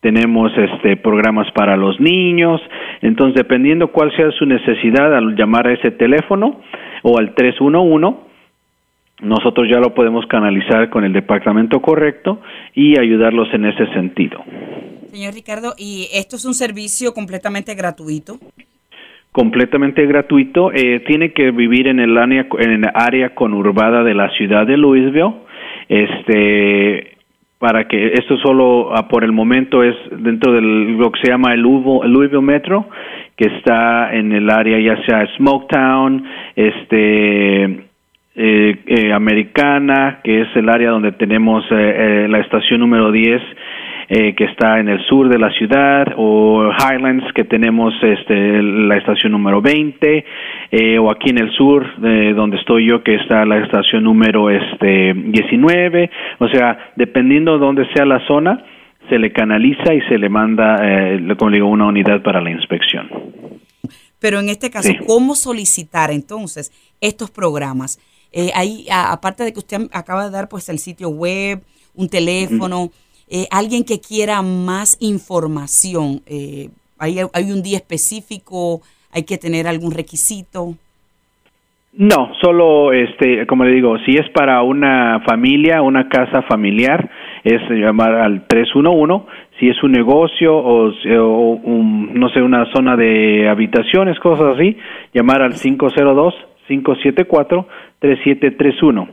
tenemos 0.00 0.52
este 0.56 0.96
programas 0.98 1.50
para 1.50 1.76
los 1.76 1.98
niños, 1.98 2.60
entonces 3.02 3.34
dependiendo 3.34 3.88
cuál 3.88 4.14
sea 4.14 4.30
su 4.30 4.46
necesidad 4.46 5.12
al 5.12 5.34
llamar 5.34 5.66
a 5.66 5.72
ese 5.72 5.90
teléfono 5.90 6.60
o 7.02 7.18
al 7.18 7.34
311 7.34 8.28
nosotros 9.20 9.66
ya 9.68 9.80
lo 9.80 9.94
podemos 9.94 10.26
canalizar 10.26 10.90
con 10.90 11.02
el 11.02 11.12
departamento 11.12 11.82
correcto 11.82 12.40
y 12.72 12.96
ayudarlos 12.96 13.52
en 13.52 13.64
ese 13.64 13.92
sentido. 13.92 14.44
Señor 15.10 15.34
Ricardo, 15.34 15.74
¿y 15.76 16.08
esto 16.12 16.36
es 16.36 16.44
un 16.44 16.54
servicio 16.54 17.12
completamente 17.12 17.74
gratuito? 17.74 18.38
Completamente 19.32 20.06
gratuito. 20.06 20.70
Eh, 20.72 21.00
tiene 21.06 21.32
que 21.32 21.50
vivir 21.50 21.88
en 21.88 22.00
el 22.00 22.16
área, 22.18 23.34
conurbada 23.34 24.02
de 24.02 24.14
la 24.14 24.30
ciudad 24.30 24.66
de 24.66 24.76
Louisville. 24.76 25.34
Este, 25.88 27.16
para 27.58 27.88
que 27.88 28.12
esto 28.14 28.36
solo 28.38 28.90
ah, 28.94 29.08
por 29.08 29.24
el 29.24 29.32
momento 29.32 29.82
es 29.82 29.96
dentro 30.10 30.52
de 30.52 30.60
lo 30.60 31.10
que 31.10 31.20
se 31.20 31.30
llama 31.30 31.54
el 31.54 31.60
Louisville 31.60 32.42
Metro, 32.42 32.88
que 33.36 33.48
está 33.56 34.14
en 34.14 34.32
el 34.32 34.50
área 34.50 34.78
ya 34.78 35.02
sea 35.04 35.26
Smoketown, 35.36 36.24
este, 36.54 37.64
eh, 37.64 38.76
eh, 38.86 39.12
Americana, 39.12 40.20
que 40.22 40.42
es 40.42 40.48
el 40.56 40.68
área 40.68 40.90
donde 40.90 41.12
tenemos 41.12 41.64
la 41.70 42.38
estación 42.38 42.80
número 42.80 43.10
10 43.10 43.42
eh, 44.08 44.34
que 44.34 44.44
está 44.44 44.80
en 44.80 44.88
el 44.88 45.04
sur 45.06 45.28
de 45.28 45.38
la 45.38 45.50
ciudad, 45.52 46.06
o 46.16 46.70
Highlands, 46.72 47.30
que 47.34 47.44
tenemos 47.44 47.92
este, 48.02 48.62
la 48.62 48.96
estación 48.96 49.32
número 49.32 49.60
20, 49.60 50.24
eh, 50.70 50.98
o 50.98 51.10
aquí 51.10 51.30
en 51.30 51.38
el 51.38 51.50
sur, 51.52 52.00
de 52.00 52.32
donde 52.32 52.56
estoy 52.56 52.86
yo, 52.86 53.02
que 53.02 53.16
está 53.16 53.44
la 53.44 53.58
estación 53.58 54.04
número 54.04 54.50
este, 54.50 55.12
19. 55.14 56.10
O 56.38 56.48
sea, 56.48 56.92
dependiendo 56.96 57.52
de 57.52 57.58
dónde 57.58 57.86
sea 57.94 58.06
la 58.06 58.26
zona, 58.26 58.64
se 59.08 59.18
le 59.18 59.32
canaliza 59.32 59.94
y 59.94 60.00
se 60.02 60.18
le 60.18 60.28
manda, 60.28 60.76
eh, 60.82 61.36
como 61.38 61.50
digo, 61.50 61.66
una 61.66 61.86
unidad 61.86 62.22
para 62.22 62.40
la 62.40 62.50
inspección. 62.50 63.08
Pero 64.20 64.40
en 64.40 64.48
este 64.48 64.70
caso, 64.70 64.90
¿cómo 65.06 65.34
solicitar 65.34 66.10
entonces 66.10 66.72
estos 67.00 67.30
programas? 67.30 68.00
Eh, 68.32 68.50
ahí, 68.54 68.86
aparte 68.90 69.44
de 69.44 69.52
que 69.52 69.58
usted 69.58 69.88
acaba 69.92 70.24
de 70.24 70.30
dar 70.30 70.48
pues 70.48 70.68
el 70.68 70.78
sitio 70.78 71.08
web, 71.08 71.62
un 71.94 72.08
teléfono, 72.08 72.90
eh, 73.30 73.46
alguien 73.50 73.84
que 73.84 74.00
quiera 74.00 74.42
más 74.42 74.96
información, 75.00 76.22
eh, 76.26 76.70
¿hay, 76.98 77.18
¿hay 77.32 77.52
un 77.52 77.62
día 77.62 77.78
específico? 77.78 78.80
¿Hay 79.12 79.24
que 79.24 79.38
tener 79.38 79.66
algún 79.66 79.92
requisito? 79.92 80.74
No, 81.94 82.32
solo, 82.40 82.92
este, 82.92 83.46
como 83.46 83.64
le 83.64 83.72
digo, 83.72 83.98
si 84.06 84.14
es 84.14 84.28
para 84.30 84.62
una 84.62 85.20
familia, 85.26 85.82
una 85.82 86.08
casa 86.08 86.42
familiar, 86.42 87.10
es 87.42 87.60
llamar 87.70 88.14
al 88.14 88.46
311. 88.46 89.26
Si 89.58 89.68
es 89.68 89.82
un 89.82 89.92
negocio 89.92 90.56
o, 90.56 90.92
no 90.92 92.28
sé, 92.28 92.40
una 92.40 92.70
zona 92.72 92.94
de 92.94 93.48
habitaciones, 93.48 94.18
cosas 94.20 94.54
así, 94.54 94.76
llamar 95.12 95.42
al 95.42 95.54
502 95.54 96.34
574 96.68 97.66
3731 97.98 99.08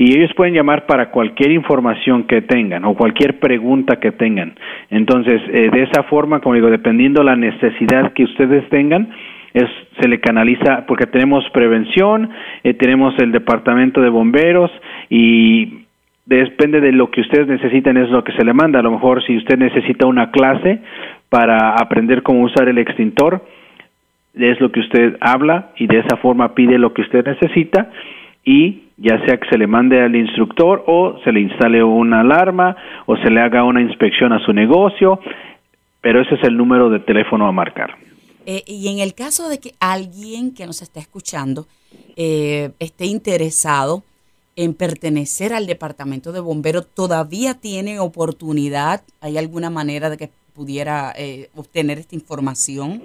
y 0.00 0.16
ellos 0.16 0.32
pueden 0.34 0.54
llamar 0.54 0.86
para 0.86 1.10
cualquier 1.10 1.50
información 1.50 2.24
que 2.24 2.40
tengan 2.40 2.86
o 2.86 2.94
cualquier 2.94 3.38
pregunta 3.38 4.00
que 4.00 4.12
tengan. 4.12 4.54
Entonces, 4.88 5.42
eh, 5.52 5.68
de 5.70 5.82
esa 5.82 6.04
forma, 6.04 6.40
como 6.40 6.54
digo, 6.54 6.70
dependiendo 6.70 7.22
la 7.22 7.36
necesidad 7.36 8.14
que 8.14 8.24
ustedes 8.24 8.66
tengan, 8.70 9.10
es, 9.52 9.68
se 10.00 10.08
le 10.08 10.18
canaliza 10.18 10.86
porque 10.86 11.04
tenemos 11.04 11.44
prevención, 11.50 12.30
eh, 12.64 12.72
tenemos 12.72 13.12
el 13.18 13.30
departamento 13.30 14.00
de 14.00 14.08
bomberos 14.08 14.70
y 15.10 15.84
depende 16.24 16.80
de 16.80 16.92
lo 16.92 17.10
que 17.10 17.20
ustedes 17.20 17.46
necesiten 17.46 17.98
es 17.98 18.08
lo 18.08 18.24
que 18.24 18.32
se 18.32 18.44
le 18.46 18.54
manda. 18.54 18.78
A 18.78 18.82
lo 18.82 18.92
mejor 18.92 19.22
si 19.22 19.36
usted 19.36 19.58
necesita 19.58 20.06
una 20.06 20.30
clase 20.30 20.78
para 21.28 21.72
aprender 21.74 22.22
cómo 22.22 22.40
usar 22.40 22.70
el 22.70 22.78
extintor, 22.78 23.44
es 24.32 24.58
lo 24.62 24.72
que 24.72 24.80
usted 24.80 25.18
habla 25.20 25.72
y 25.76 25.88
de 25.88 25.98
esa 25.98 26.16
forma 26.16 26.54
pide 26.54 26.78
lo 26.78 26.94
que 26.94 27.02
usted 27.02 27.22
necesita 27.22 27.90
y 28.44 28.84
ya 28.96 29.24
sea 29.24 29.38
que 29.38 29.48
se 29.48 29.58
le 29.58 29.66
mande 29.66 30.00
al 30.00 30.14
instructor 30.14 30.84
o 30.86 31.18
se 31.24 31.32
le 31.32 31.40
instale 31.40 31.82
una 31.82 32.20
alarma 32.20 32.76
o 33.06 33.16
se 33.16 33.30
le 33.30 33.40
haga 33.40 33.64
una 33.64 33.80
inspección 33.80 34.32
a 34.32 34.44
su 34.44 34.52
negocio, 34.52 35.20
pero 36.00 36.22
ese 36.22 36.34
es 36.34 36.44
el 36.44 36.56
número 36.56 36.90
de 36.90 37.00
teléfono 37.00 37.46
a 37.46 37.52
marcar. 37.52 37.96
Eh, 38.46 38.62
y 38.66 38.88
en 38.88 39.00
el 39.00 39.14
caso 39.14 39.48
de 39.48 39.58
que 39.58 39.74
alguien 39.80 40.54
que 40.54 40.66
nos 40.66 40.82
está 40.82 41.00
escuchando 41.00 41.66
eh, 42.16 42.70
esté 42.78 43.06
interesado 43.06 44.02
en 44.56 44.74
pertenecer 44.74 45.52
al 45.52 45.66
departamento 45.66 46.32
de 46.32 46.40
bomberos, 46.40 46.86
¿todavía 46.92 47.54
tiene 47.54 47.98
oportunidad? 47.98 49.02
¿Hay 49.20 49.38
alguna 49.38 49.70
manera 49.70 50.10
de 50.10 50.16
que 50.16 50.30
pudiera 50.54 51.12
eh, 51.16 51.48
obtener 51.54 51.98
esta 51.98 52.14
información? 52.14 53.02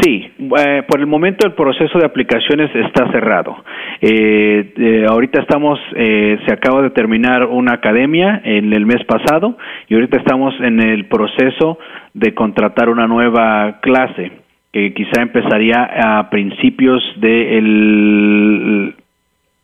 Sí, 0.00 0.30
eh, 0.58 0.82
por 0.86 1.00
el 1.00 1.06
momento 1.06 1.46
el 1.46 1.54
proceso 1.54 1.98
de 1.98 2.04
aplicaciones 2.04 2.74
está 2.74 3.10
cerrado. 3.10 3.64
Eh, 4.00 4.72
eh, 4.76 5.06
ahorita 5.08 5.40
estamos, 5.40 5.78
se 5.94 6.52
acaba 6.52 6.82
de 6.82 6.90
terminar 6.90 7.46
una 7.46 7.74
academia 7.74 8.42
en 8.44 8.72
el 8.72 8.84
mes 8.84 9.04
pasado 9.04 9.56
y 9.88 9.94
ahorita 9.94 10.18
estamos 10.18 10.54
en 10.60 10.80
el 10.80 11.06
proceso 11.06 11.78
de 12.12 12.34
contratar 12.34 12.88
una 12.88 13.06
nueva 13.06 13.80
clase 13.80 14.32
que 14.72 14.92
quizá 14.92 15.22
empezaría 15.22 16.18
a 16.18 16.28
principios 16.28 17.02
de 17.16 18.92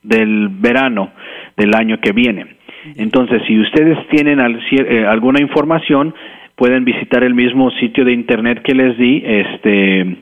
del 0.02 0.48
verano 0.48 1.10
del 1.56 1.74
año 1.74 2.00
que 2.00 2.12
viene. 2.12 2.46
Entonces, 2.96 3.42
si 3.46 3.60
ustedes 3.60 3.98
tienen 4.08 4.40
alguna 4.40 5.40
información, 5.40 6.14
pueden 6.56 6.84
visitar 6.84 7.24
el 7.24 7.34
mismo 7.34 7.70
sitio 7.72 8.04
de 8.04 8.12
internet 8.12 8.62
que 8.62 8.74
les 8.74 8.96
di, 8.96 9.22
este 9.24 10.21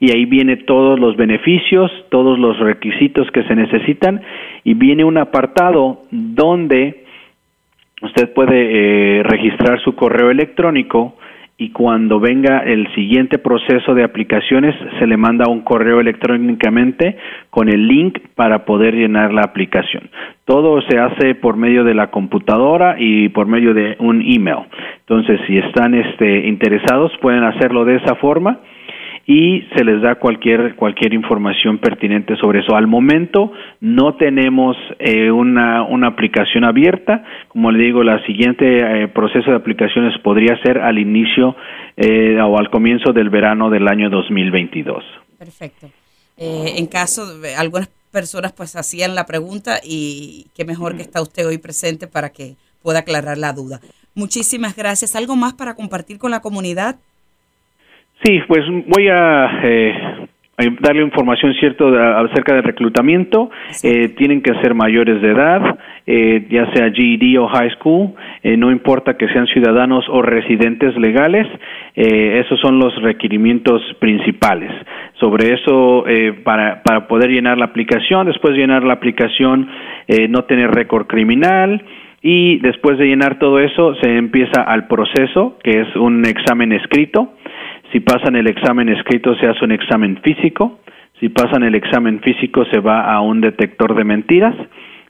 y 0.00 0.10
ahí 0.10 0.24
viene 0.24 0.56
todos 0.56 0.98
los 0.98 1.16
beneficios, 1.16 1.92
todos 2.10 2.38
los 2.38 2.58
requisitos 2.58 3.30
que 3.30 3.42
se 3.42 3.54
necesitan 3.54 4.22
y 4.64 4.72
viene 4.72 5.04
un 5.04 5.18
apartado 5.18 6.04
donde 6.10 7.04
usted 8.00 8.32
puede 8.32 9.18
eh, 9.18 9.22
registrar 9.24 9.78
su 9.80 9.94
correo 9.94 10.30
electrónico 10.30 11.17
y 11.60 11.70
cuando 11.70 12.20
venga 12.20 12.60
el 12.60 12.86
siguiente 12.94 13.38
proceso 13.38 13.92
de 13.92 14.04
aplicaciones 14.04 14.76
se 15.00 15.06
le 15.08 15.16
manda 15.16 15.50
un 15.50 15.62
correo 15.62 15.98
electrónicamente 15.98 17.16
con 17.50 17.68
el 17.68 17.88
link 17.88 18.20
para 18.36 18.64
poder 18.64 18.94
llenar 18.94 19.32
la 19.32 19.42
aplicación. 19.42 20.08
Todo 20.44 20.80
se 20.82 20.98
hace 20.98 21.34
por 21.34 21.56
medio 21.56 21.82
de 21.82 21.94
la 21.94 22.12
computadora 22.12 22.94
y 22.96 23.28
por 23.30 23.48
medio 23.48 23.74
de 23.74 23.96
un 23.98 24.22
email. 24.22 24.66
Entonces, 25.00 25.40
si 25.48 25.58
están 25.58 25.94
este, 25.94 26.46
interesados, 26.46 27.10
pueden 27.20 27.42
hacerlo 27.42 27.84
de 27.84 27.96
esa 27.96 28.14
forma 28.14 28.60
y 29.30 29.60
se 29.76 29.84
les 29.84 30.00
da 30.00 30.14
cualquier 30.14 30.74
cualquier 30.74 31.12
información 31.12 31.76
pertinente 31.76 32.34
sobre 32.36 32.60
eso. 32.60 32.74
Al 32.74 32.86
momento 32.86 33.52
no 33.78 34.16
tenemos 34.16 34.74
eh, 34.98 35.30
una, 35.30 35.82
una 35.82 36.08
aplicación 36.08 36.64
abierta, 36.64 37.22
como 37.48 37.70
le 37.70 37.84
digo, 37.84 38.02
la 38.02 38.24
siguiente 38.24 38.64
eh, 38.64 39.08
proceso 39.08 39.50
de 39.50 39.56
aplicaciones 39.56 40.18
podría 40.24 40.58
ser 40.62 40.78
al 40.78 40.98
inicio 40.98 41.54
eh, 41.98 42.40
o 42.40 42.58
al 42.58 42.70
comienzo 42.70 43.12
del 43.12 43.28
verano 43.28 43.68
del 43.68 43.86
año 43.86 44.08
2022. 44.08 45.04
Perfecto. 45.38 45.90
en 46.38 46.86
caso 46.86 47.38
de 47.38 47.54
algunas 47.54 47.90
personas 48.10 48.52
pues 48.52 48.76
hacían 48.76 49.14
la 49.14 49.26
pregunta 49.26 49.78
y 49.84 50.46
qué 50.56 50.64
mejor 50.64 50.96
que 50.96 51.02
está 51.02 51.20
usted 51.20 51.46
hoy 51.46 51.58
presente 51.58 52.06
para 52.06 52.30
que 52.30 52.56
pueda 52.82 53.00
aclarar 53.00 53.36
la 53.36 53.52
duda. 53.52 53.82
Muchísimas 54.14 54.74
gracias. 54.74 55.14
¿Algo 55.14 55.36
más 55.36 55.52
para 55.52 55.74
compartir 55.74 56.16
con 56.16 56.30
la 56.30 56.40
comunidad? 56.40 56.96
Sí, 58.24 58.40
pues 58.48 58.64
voy 58.86 59.06
a 59.08 59.60
eh, 59.62 59.94
darle 60.80 61.02
información 61.02 61.54
cierta 61.54 62.18
acerca 62.18 62.54
del 62.54 62.64
reclutamiento. 62.64 63.48
Eh, 63.84 64.08
tienen 64.16 64.42
que 64.42 64.54
ser 64.54 64.74
mayores 64.74 65.22
de 65.22 65.30
edad, 65.30 65.78
eh, 66.04 66.44
ya 66.50 66.68
sea 66.72 66.90
GED 66.90 67.38
o 67.38 67.46
high 67.46 67.70
school, 67.76 68.14
no 68.42 68.72
importa 68.72 69.16
que 69.16 69.28
sean 69.28 69.46
ciudadanos 69.46 70.04
o 70.08 70.20
residentes 70.22 70.96
legales. 70.96 71.46
esos 71.94 72.58
son 72.60 72.78
los 72.78 72.94
requerimientos 73.02 73.82
principales. 74.00 74.72
Sobre 75.20 75.54
eso, 75.54 76.04
para, 76.44 76.82
para 76.82 77.06
poder 77.06 77.30
llenar 77.30 77.58
la 77.58 77.66
aplicación, 77.66 78.26
después 78.26 78.54
de 78.54 78.60
llenar 78.60 78.84
la 78.84 78.94
aplicación, 78.94 79.68
no 80.28 80.44
tener 80.44 80.70
récord 80.70 81.06
criminal. 81.06 81.84
Y 82.20 82.58
después 82.58 82.98
de 82.98 83.06
llenar 83.06 83.38
todo 83.38 83.60
eso, 83.60 83.94
se 84.02 84.16
empieza 84.16 84.62
al 84.62 84.88
proceso, 84.88 85.56
que 85.62 85.82
es 85.82 85.96
un 85.96 86.24
examen 86.24 86.72
escrito 86.72 87.37
si 87.92 88.00
pasan 88.00 88.36
el 88.36 88.46
examen 88.46 88.88
escrito, 88.88 89.34
se 89.36 89.46
hace 89.46 89.64
un 89.64 89.72
examen 89.72 90.18
físico. 90.22 90.80
Si 91.20 91.28
pasan 91.28 91.62
el 91.62 91.74
examen 91.74 92.20
físico, 92.20 92.64
se 92.66 92.80
va 92.80 93.12
a 93.12 93.20
un 93.20 93.40
detector 93.40 93.94
de 93.94 94.04
mentiras. 94.04 94.54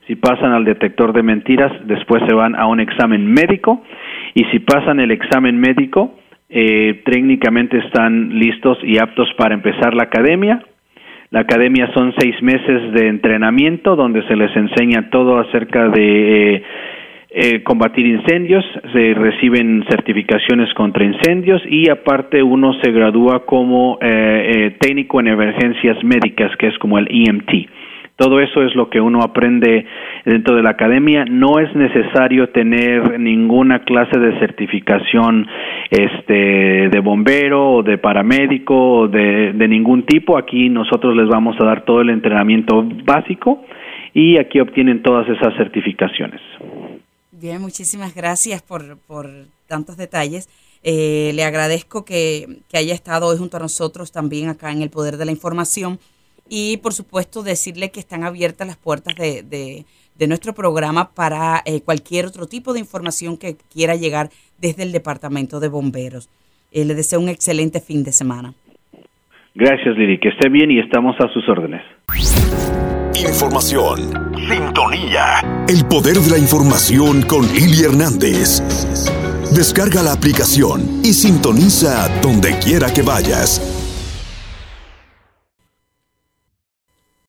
Si 0.07 0.17
pasan 0.17 0.53
al 0.53 0.64
detector 0.64 1.12
de 1.12 1.23
mentiras, 1.23 1.73
después 1.87 2.23
se 2.27 2.35
van 2.35 2.55
a 2.55 2.67
un 2.67 2.81
examen 2.81 3.31
médico. 3.33 3.83
Y 4.35 4.45
si 4.45 4.61
pasan 4.61 5.01
el 5.01 5.11
examen 5.11 5.59
médico, 5.59 6.14
eh, 6.49 7.03
técnicamente 7.05 7.79
están 7.79 8.38
listos 8.38 8.79
y 8.83 8.99
aptos 8.99 9.29
para 9.37 9.55
empezar 9.55 9.95
la 9.95 10.05
academia. 10.05 10.62
La 11.31 11.41
academia 11.41 11.91
son 11.93 12.14
seis 12.17 12.43
meses 12.43 12.93
de 12.95 13.09
entrenamiento 13.09 13.97
donde 13.97 14.27
se 14.29 14.35
les 14.35 14.55
enseña 14.57 15.11
todo 15.11 15.38
acerca 15.38 15.88
de 15.88 16.55
eh, 16.55 16.62
eh, 17.40 17.62
combatir 17.62 18.07
incendios, 18.07 18.64
se 18.92 19.14
reciben 19.14 19.85
certificaciones 19.88 20.72
contra 20.74 21.05
incendios 21.05 21.62
y 21.68 21.88
aparte 21.88 22.42
uno 22.42 22.72
se 22.83 22.90
gradúa 22.90 23.46
como 23.46 23.98
técnico 24.81 25.20
en 25.20 25.29
emergencias 25.29 26.03
médicas, 26.03 26.51
que 26.57 26.66
es 26.68 26.79
como 26.79 26.98
el 26.98 27.07
EMT. 27.11 27.68
Todo 28.18 28.40
eso 28.40 28.64
es 28.64 28.74
lo 28.74 28.90
que 28.90 29.01
uno 29.01 29.20
aprende 29.22 29.87
dentro 30.24 30.57
de 30.57 30.62
la 30.64 30.70
academia. 30.70 31.24
No 31.24 31.61
es 31.61 31.72
necesario 31.77 32.48
tener 32.48 33.20
ninguna 33.20 33.85
clase 33.85 34.18
de 34.18 34.37
certificación 34.40 35.46
este, 35.88 36.88
de 36.88 37.01
bombero 37.01 37.74
o 37.74 37.83
de 37.85 37.96
paramédico 37.96 38.74
o 38.74 39.09
de, 39.09 39.55
ningún 39.68 40.03
tipo. 40.03 40.37
Aquí 40.37 40.68
nosotros 40.68 41.16
les 41.16 41.29
vamos 41.29 41.55
a 41.61 41.64
dar 41.64 41.85
todo 41.85 42.01
el 42.01 42.11
entrenamiento 42.11 42.85
básico 43.05 43.62
y 44.12 44.37
aquí 44.37 44.59
obtienen 44.59 45.01
todas 45.01 45.29
esas 45.29 45.55
certificaciones. 45.55 46.40
Bien, 47.40 47.61
muchísimas 47.61 48.14
gracias 48.14 48.62
por, 48.62 48.98
por 49.07 49.29
tantos 49.68 49.96
detalles. 49.96 50.48
Eh, 50.83 51.31
le 51.35 51.44
agradezco 51.44 52.05
que, 52.05 52.61
que 52.68 52.79
haya 52.79 52.94
estado 52.94 53.27
hoy 53.27 53.38
junto 53.38 53.57
a 53.57 53.61
nosotros 53.61 54.11
también 54.11 54.48
acá 54.48 54.72
en 54.72 54.83
el 54.83 54.90
Poder 54.90 55.16
de 55.16 55.24
la 55.24 55.31
Información 55.31 55.98
y 56.48 56.79
por 56.79 56.92
supuesto 56.92 57.42
decirle 57.42 57.90
que 57.90 58.01
están 58.01 58.24
abiertas 58.24 58.66
las 58.66 58.77
puertas 58.77 59.14
de, 59.16 59.42
de, 59.42 60.27
nuestro 60.27 60.53
programa 60.53 61.11
para 61.14 61.62
eh, 61.64 61.81
cualquier 61.81 62.27
otro 62.27 62.46
tipo 62.46 62.72
de 62.72 62.81
información 62.81 63.37
que 63.37 63.57
quiera 63.72 63.94
llegar 63.94 64.31
desde 64.59 64.83
el 64.83 64.90
Departamento 64.90 65.61
de 65.61 65.68
Bomberos. 65.68 66.29
Eh, 66.72 66.85
le 66.85 66.94
deseo 66.94 67.20
un 67.20 67.29
excelente 67.29 67.81
fin 67.81 68.03
de 68.03 68.12
semana. 68.12 68.55
Gracias, 69.55 69.96
Lili. 69.96 70.18
Que 70.18 70.31
esté 70.31 70.48
bien 70.48 70.70
y 70.72 70.81
estamos 70.81 71.14
a 71.20 71.33
sus 71.33 71.48
órdenes. 71.48 71.83
Información. 73.26 74.33
Sintonía. 74.48 75.64
El 75.66 75.85
poder 75.87 76.20
de 76.20 76.31
la 76.31 76.38
información 76.38 77.22
con 77.22 77.52
Lili 77.52 77.83
Hernández. 77.83 78.62
Descarga 79.50 80.04
la 80.04 80.12
aplicación 80.12 81.00
y 81.02 81.12
sintoniza 81.12 82.09
donde 82.22 82.57
quiera 82.61 82.92
que 82.92 83.02
vayas. 83.02 83.78